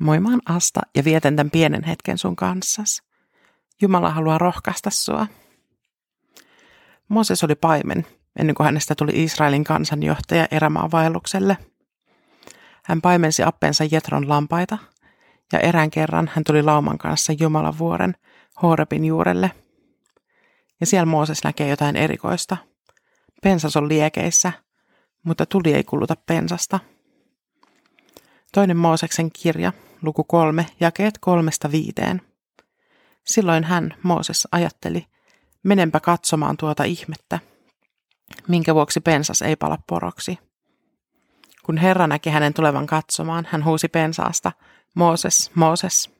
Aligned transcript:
Moi, 0.00 0.20
mä 0.20 0.28
oon 0.28 0.40
Asta 0.46 0.80
ja 0.96 1.04
vietän 1.04 1.36
tämän 1.36 1.50
pienen 1.50 1.84
hetken 1.84 2.18
sun 2.18 2.36
kanssas. 2.36 3.02
Jumala 3.82 4.10
haluaa 4.10 4.38
rohkaista 4.38 4.90
sua. 4.90 5.26
Mooses 7.08 7.44
oli 7.44 7.54
paimen 7.54 8.06
ennen 8.36 8.54
kuin 8.54 8.64
hänestä 8.64 8.94
tuli 8.94 9.24
Israelin 9.24 9.64
kansanjohtaja 9.64 10.48
erämaavaellukselle. 10.50 11.56
Hän 12.84 13.00
paimensi 13.00 13.42
appensa 13.42 13.84
Jetron 13.90 14.28
lampaita 14.28 14.78
ja 15.52 15.58
erään 15.58 15.90
kerran 15.90 16.30
hän 16.34 16.44
tuli 16.44 16.62
lauman 16.62 16.98
kanssa 16.98 17.32
Jumalan 17.40 17.78
vuoren 17.78 18.14
Horebin 18.62 19.04
juurelle. 19.04 19.50
Ja 20.80 20.86
siellä 20.86 21.06
Mooses 21.06 21.44
näkee 21.44 21.68
jotain 21.68 21.96
erikoista. 21.96 22.56
Pensas 23.42 23.76
on 23.76 23.88
liekeissä, 23.88 24.52
mutta 25.22 25.46
tuli 25.46 25.74
ei 25.74 25.84
kuluta 25.84 26.16
pensasta. 26.26 26.80
Toinen 28.52 28.76
Mooseksen 28.76 29.30
kirja, 29.32 29.72
luku 30.02 30.24
kolme, 30.24 30.66
jakeet 30.80 31.18
kolmesta 31.18 31.70
viiteen. 31.70 32.22
Silloin 33.26 33.64
hän, 33.64 33.94
Mooses, 34.02 34.48
ajatteli, 34.52 35.06
menenpä 35.62 36.00
katsomaan 36.00 36.56
tuota 36.56 36.84
ihmettä, 36.84 37.38
minkä 38.48 38.74
vuoksi 38.74 39.00
pensas 39.00 39.42
ei 39.42 39.56
pala 39.56 39.78
poroksi. 39.86 40.38
Kun 41.62 41.76
Herra 41.76 42.06
näki 42.06 42.30
hänen 42.30 42.54
tulevan 42.54 42.86
katsomaan, 42.86 43.48
hän 43.50 43.64
huusi 43.64 43.88
pensaasta, 43.88 44.52
Mooses, 44.94 45.50
Mooses. 45.54 46.10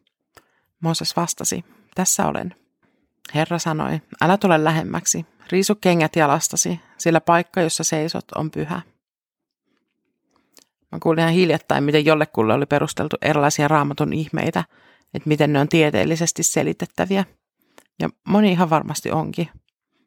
Mooses 0.80 1.16
vastasi, 1.16 1.64
tässä 1.94 2.26
olen. 2.26 2.54
Herra 3.34 3.58
sanoi, 3.58 4.00
älä 4.20 4.36
tule 4.36 4.64
lähemmäksi, 4.64 5.26
riisu 5.52 5.74
kengät 5.74 6.16
jalastasi, 6.16 6.80
sillä 6.98 7.20
paikka, 7.20 7.60
jossa 7.60 7.84
seisot, 7.84 8.24
on 8.34 8.50
pyhä. 8.50 8.82
Mä 10.92 10.98
kuulin 11.02 11.20
ihan 11.20 11.32
hiljattain, 11.32 11.84
miten 11.84 12.04
jollekulle 12.04 12.54
oli 12.54 12.66
perusteltu 12.66 13.16
erilaisia 13.22 13.68
raamatun 13.68 14.12
ihmeitä, 14.12 14.64
että 15.14 15.28
miten 15.28 15.52
ne 15.52 15.60
on 15.60 15.68
tieteellisesti 15.68 16.42
selitettäviä. 16.42 17.24
Ja 18.00 18.08
moni 18.28 18.52
ihan 18.52 18.70
varmasti 18.70 19.10
onkin. 19.10 19.48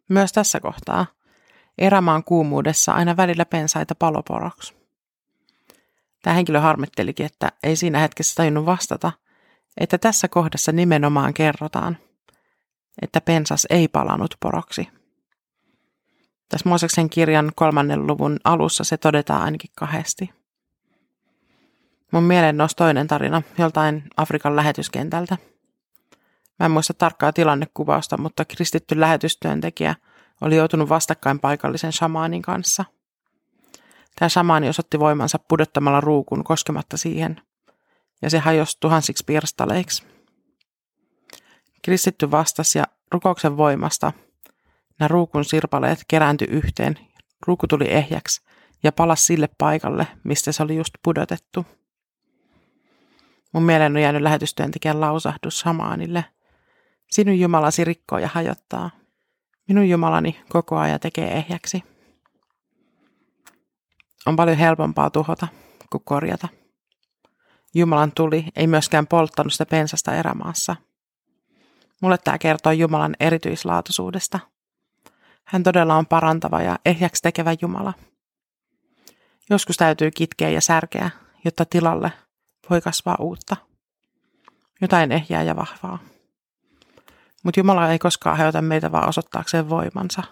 Myös 0.10 0.34
tässä 0.34 0.60
kohtaa. 0.60 1.06
Erämaan 1.78 2.24
kuumuudessa 2.24 2.92
aina 2.92 3.18
välillä 3.18 3.46
pensaita 3.46 3.96
paloporoksi. 3.96 4.74
Tämä 6.22 6.34
henkilö 6.34 6.60
harmittelikin, 6.60 7.26
että 7.26 7.52
ei 7.64 7.76
siinä 7.76 8.00
hetkessä 8.00 8.36
tajunnut 8.36 8.66
vastata, 8.66 9.12
että 9.78 9.98
tässä 9.98 10.28
kohdassa 10.28 10.72
nimenomaan 10.72 11.34
kerrotaan, 11.34 11.98
että 13.02 13.22
pensas 13.22 13.68
ei 13.70 13.88
palanut 13.88 14.36
poroksi. 14.40 14.88
Tässä 16.50 16.70
Mooseksen 16.70 17.10
kirjan 17.10 17.52
kolmannen 17.56 18.08
luvun 18.08 18.40
alussa 18.44 18.84
se 18.84 18.98
todetaan 18.98 19.42
ainakin 19.42 19.72
kahdesti. 19.76 20.43
Mun 22.14 22.24
mieleen 22.24 22.58
nousi 22.58 22.76
toinen 22.76 23.08
tarina 23.08 23.42
joltain 23.58 24.04
Afrikan 24.18 24.56
lähetyskentältä. 24.56 25.38
Mä 26.60 26.66
en 26.66 26.72
muista 26.72 26.94
tarkkaa 26.94 27.34
tilannekuvausta, 27.34 28.18
mutta 28.18 28.46
kristitty 28.46 29.00
lähetystyöntekijä 29.00 29.96
oli 30.42 30.56
joutunut 30.56 30.90
vastakkain 30.90 31.40
paikallisen 31.40 31.92
shamaanin 31.92 32.42
kanssa. 32.42 32.86
Tämä 34.20 34.30
shamaani 34.30 34.70
osoitti 34.70 35.00
voimansa 35.00 35.40
pudottamalla 35.48 36.02
ruukun 36.02 36.44
koskematta 36.44 36.98
siihen, 36.98 37.42
ja 38.22 38.30
se 38.30 38.40
hajosi 38.40 38.78
tuhansiksi 38.80 39.24
pirstaleiksi. 39.28 40.04
Kristitty 41.82 42.32
vastasi 42.32 42.80
ja 42.80 42.86
rukouksen 43.12 43.58
voimasta 43.58 44.14
nämä 45.00 45.08
ruukun 45.08 45.46
sirpaleet 45.46 46.00
kerääntyi 46.08 46.48
yhteen, 46.48 47.00
ruuku 47.48 47.68
tuli 47.68 47.92
ehjäksi 47.92 48.42
ja 48.84 48.92
palasi 48.92 49.26
sille 49.26 49.50
paikalle, 49.58 50.08
mistä 50.24 50.52
se 50.52 50.64
oli 50.64 50.76
just 50.76 50.94
pudotettu. 51.04 51.66
Mun 53.54 53.64
mieleen 53.64 53.96
on 53.96 54.02
jäänyt 54.02 54.22
lähetystyöntekijän 54.22 55.02
lausahdus 55.02 55.60
Samaanille. 55.60 56.26
Sinun 57.12 57.40
Jumalasi 57.40 57.84
rikkoo 57.84 58.20
ja 58.20 58.30
hajottaa. 58.34 58.90
Minun 59.68 59.90
Jumalani 59.90 60.44
koko 60.50 60.78
ajan 60.78 61.00
tekee 61.00 61.32
ehjäksi. 61.32 61.84
On 64.26 64.36
paljon 64.36 64.58
helpompaa 64.58 65.10
tuhota 65.10 65.48
kuin 65.90 66.04
korjata. 66.06 66.48
Jumalan 67.76 68.12
tuli 68.12 68.46
ei 68.56 68.68
myöskään 68.68 69.08
polttanut 69.08 69.54
sitä 69.54 69.66
pensasta 69.66 70.16
erämaassa. 70.16 70.76
Mulle 72.02 72.18
tämä 72.18 72.38
kertoo 72.38 72.72
Jumalan 72.72 73.16
erityislaatuisuudesta. 73.20 74.40
Hän 75.44 75.64
todella 75.64 75.96
on 75.96 76.06
parantava 76.06 76.62
ja 76.62 76.80
ehjäksi 76.86 77.22
tekevä 77.22 77.56
Jumala. 77.62 77.94
Joskus 79.50 79.78
täytyy 79.78 80.12
kitkeä 80.12 80.50
ja 80.50 80.62
särkeä, 80.62 81.10
jotta 81.46 81.66
tilalle 81.66 82.12
voi 82.70 82.82
kasvaa 82.82 83.18
uutta. 83.20 83.58
Jotain 84.82 85.12
ehjää 85.12 85.44
ja 85.44 85.56
vahvaa. 85.56 86.00
Mutta 87.44 87.60
Jumala 87.60 87.90
ei 87.90 88.00
koskaan 88.00 88.38
hajota 88.38 88.62
meitä 88.62 88.92
vaan 88.92 89.10
osoittaakseen 89.10 89.70
voimansa. 89.70 90.24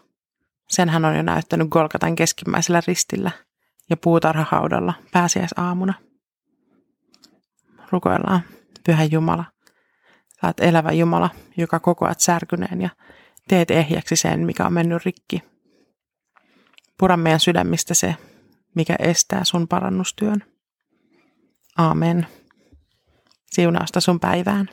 Sen 0.70 0.90
hän 0.90 1.06
on 1.06 1.16
jo 1.16 1.22
näyttänyt 1.22 1.70
Golgatan 1.70 2.16
keskimmäisellä 2.16 2.82
ristillä 2.88 3.32
ja 3.90 3.98
puutarhahaudalla 3.98 4.94
pääsiäisaamuna. 5.12 5.94
Rukoillaan, 7.92 8.42
Pyhä 8.86 9.04
Jumala. 9.04 9.46
Oot 10.44 10.60
elävä 10.60 10.92
Jumala, 10.92 11.30
joka 11.58 11.80
kokoat 11.80 12.20
särkyneen 12.20 12.82
ja 12.82 12.90
teet 13.48 13.72
ehjäksi 13.72 14.16
sen, 14.16 14.40
mikä 14.46 14.66
on 14.66 14.74
mennyt 14.74 15.06
rikki. 15.06 15.44
Pura 16.98 17.18
meidän 17.18 17.40
sydämistä 17.40 17.94
se, 17.94 18.16
mikä 18.76 18.96
estää 19.00 19.44
sun 19.44 19.68
parannustyön. 19.68 20.44
Aamen. 21.82 22.28
Siunausta 23.46 24.02
sun 24.02 24.20
päivään. 24.20 24.70